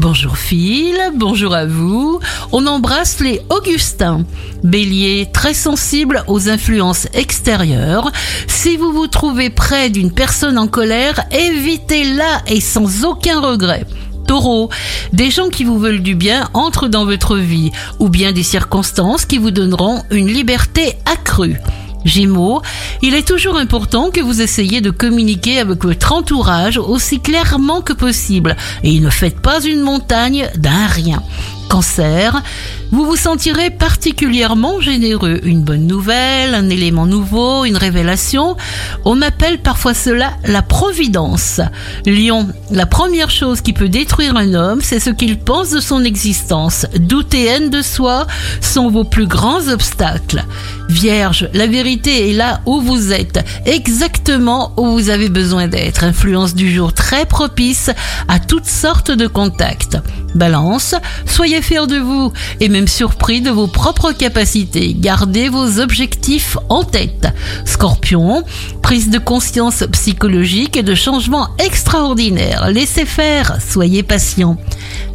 Bonjour 0.00 0.38
Phil, 0.38 0.96
bonjour 1.14 1.54
à 1.54 1.66
vous. 1.66 2.20
On 2.52 2.66
embrasse 2.66 3.20
les 3.20 3.42
Augustins. 3.50 4.24
Bélier, 4.64 5.28
très 5.30 5.52
sensible 5.52 6.24
aux 6.26 6.48
influences 6.48 7.06
extérieures. 7.12 8.10
Si 8.46 8.78
vous 8.78 8.92
vous 8.92 9.08
trouvez 9.08 9.50
près 9.50 9.90
d'une 9.90 10.10
personne 10.10 10.56
en 10.56 10.68
colère, 10.68 11.26
évitez-la 11.30 12.40
et 12.46 12.62
sans 12.62 13.04
aucun 13.04 13.40
regret. 13.40 13.84
Taureau, 14.26 14.70
des 15.12 15.30
gens 15.30 15.50
qui 15.50 15.64
vous 15.64 15.78
veulent 15.78 16.02
du 16.02 16.14
bien 16.14 16.48
entrent 16.54 16.88
dans 16.88 17.04
votre 17.04 17.36
vie, 17.36 17.70
ou 17.98 18.08
bien 18.08 18.32
des 18.32 18.42
circonstances 18.42 19.26
qui 19.26 19.36
vous 19.36 19.50
donneront 19.50 20.02
une 20.10 20.28
liberté 20.28 20.94
accrue. 21.04 21.58
Gémeaux, 22.04 22.62
il 23.02 23.14
est 23.14 23.26
toujours 23.26 23.56
important 23.56 24.10
que 24.10 24.20
vous 24.20 24.40
essayiez 24.40 24.80
de 24.80 24.90
communiquer 24.90 25.58
avec 25.58 25.84
votre 25.84 26.12
entourage 26.12 26.78
aussi 26.78 27.20
clairement 27.20 27.82
que 27.82 27.92
possible 27.92 28.56
et 28.82 28.98
ne 29.00 29.10
faites 29.10 29.40
pas 29.40 29.60
une 29.62 29.80
montagne 29.80 30.48
d'un 30.56 30.86
rien. 30.86 31.22
Cancer, 31.70 32.42
vous 32.90 33.04
vous 33.04 33.14
sentirez 33.14 33.70
particulièrement 33.70 34.80
généreux. 34.80 35.38
Une 35.44 35.62
bonne 35.62 35.86
nouvelle, 35.86 36.56
un 36.56 36.68
élément 36.68 37.06
nouveau, 37.06 37.64
une 37.64 37.76
révélation. 37.76 38.56
On 39.04 39.22
appelle 39.22 39.62
parfois 39.62 39.94
cela 39.94 40.32
la 40.44 40.62
providence. 40.62 41.60
Lion, 42.06 42.48
la 42.72 42.86
première 42.86 43.30
chose 43.30 43.60
qui 43.60 43.72
peut 43.72 43.88
détruire 43.88 44.36
un 44.36 44.52
homme, 44.54 44.80
c'est 44.82 44.98
ce 44.98 45.10
qu'il 45.10 45.38
pense 45.38 45.70
de 45.70 45.78
son 45.78 46.02
existence. 46.02 46.86
Doute 46.98 47.34
et 47.34 47.44
haine 47.44 47.70
de 47.70 47.82
soi 47.82 48.26
sont 48.60 48.90
vos 48.90 49.04
plus 49.04 49.28
grands 49.28 49.68
obstacles. 49.68 50.44
Vierge, 50.88 51.48
la 51.54 51.68
vérité 51.68 52.30
est 52.30 52.34
là 52.34 52.62
où 52.66 52.80
vous 52.80 53.12
êtes, 53.12 53.38
exactement 53.64 54.72
où 54.76 54.86
vous 54.86 55.08
avez 55.08 55.28
besoin 55.28 55.68
d'être. 55.68 56.02
Influence 56.02 56.56
du 56.56 56.68
jour 56.68 56.92
très 56.92 57.26
propice 57.26 57.90
à 58.26 58.40
toutes 58.40 58.66
sortes 58.66 59.12
de 59.12 59.28
contacts. 59.28 59.96
Balance, 60.34 60.94
soyez 61.26 61.62
fiers 61.62 61.86
de 61.86 61.98
vous 61.98 62.32
et 62.60 62.68
même 62.68 62.88
surpris 62.88 63.40
de 63.40 63.50
vos 63.50 63.66
propres 63.66 64.12
capacités. 64.12 64.94
Gardez 64.98 65.48
vos 65.48 65.80
objectifs 65.80 66.56
en 66.68 66.84
tête. 66.84 67.28
Scorpion, 67.64 68.44
prise 68.82 69.10
de 69.10 69.18
conscience 69.18 69.84
psychologique 69.92 70.76
et 70.76 70.82
de 70.82 70.94
changements 70.94 71.48
extraordinaires. 71.58 72.70
Laissez 72.70 73.06
faire, 73.06 73.58
soyez 73.60 74.02
patient. 74.02 74.56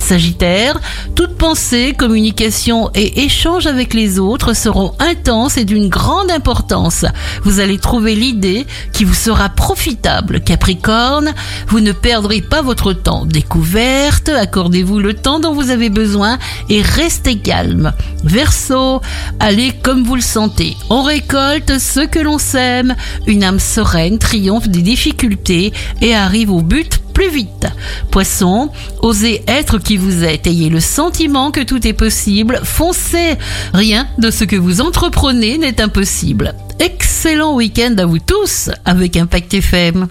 Sagittaire, 0.06 0.80
toute 1.16 1.36
pensée, 1.36 1.96
communication 1.98 2.92
et 2.94 3.24
échange 3.24 3.66
avec 3.66 3.96
les 3.96 4.20
autres 4.20 4.54
seront 4.54 4.94
intenses 5.00 5.58
et 5.58 5.66
d'une 5.66 5.90
grande 5.90 6.30
importance. 6.30 7.06
Vous 7.42 7.60
allez 7.60 7.80
trouver 7.80 8.14
l'idée 8.14 8.68
qui 8.94 9.04
vous 9.04 9.16
sera 9.16 9.50
profitable. 9.50 10.42
Capricorne, 10.42 11.34
vous 11.70 11.80
ne 11.80 11.92
perdrez 11.92 12.42
pas 12.42 12.62
votre 12.62 12.94
temps. 12.94 13.26
Découverte, 13.26 14.30
accordez-vous 14.30 15.00
le 15.00 15.16
temps 15.16 15.40
dont 15.40 15.54
vous 15.54 15.72
avez 15.72 15.90
besoin 15.90 16.38
et 16.70 16.84
restez 16.84 17.40
calme. 17.40 17.92
Verseau, 18.24 19.02
allez 19.40 19.72
comme 19.82 20.04
vous 20.04 20.16
le 20.16 20.22
sentez. 20.22 20.78
On 20.92 21.02
récolte 21.02 21.80
ce 21.80 22.02
que 22.02 22.20
l'on 22.20 22.38
sème. 22.38 22.96
Une 23.26 23.44
âme 23.44 23.60
sereine 23.60 24.20
triomphe 24.20 24.68
des 24.68 24.84
difficultés 24.84 25.74
et 26.02 26.14
arrive 26.14 26.52
au 26.52 26.62
but 26.62 27.02
plus 27.12 27.32
vite. 27.32 27.55
Poisson, 28.12 28.70
osez 29.02 29.44
être 29.48 29.78
qui 29.78 29.98
vous 29.98 30.24
êtes, 30.24 30.48
ayez 30.48 30.70
le 30.70 30.80
sentiment 30.80 31.52
que 31.52 31.62
tout 31.62 31.86
est 31.88 31.94
possible, 31.94 32.60
foncez. 32.64 33.36
Rien 33.74 34.08
de 34.18 34.32
ce 34.32 34.44
que 34.44 34.56
vous 34.56 34.82
entreprenez 34.82 35.58
n'est 35.58 35.82
impossible. 35.82 36.54
Excellent 36.80 37.56
week-end 37.56 37.96
à 37.98 38.06
vous 38.06 38.20
tous 38.20 38.70
avec 38.86 39.18
Impact 39.18 39.54
FM. 39.54 40.08